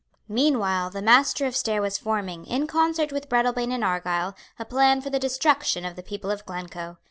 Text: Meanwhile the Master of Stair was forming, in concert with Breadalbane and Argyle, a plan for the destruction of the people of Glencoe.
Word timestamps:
Meanwhile 0.27 0.89
the 0.89 1.01
Master 1.03 1.45
of 1.45 1.55
Stair 1.55 1.79
was 1.79 1.99
forming, 1.99 2.47
in 2.47 2.65
concert 2.65 3.11
with 3.11 3.29
Breadalbane 3.29 3.71
and 3.71 3.83
Argyle, 3.83 4.35
a 4.57 4.65
plan 4.65 4.99
for 4.99 5.11
the 5.11 5.19
destruction 5.19 5.85
of 5.85 5.95
the 5.95 6.01
people 6.01 6.31
of 6.31 6.43
Glencoe. 6.43 6.97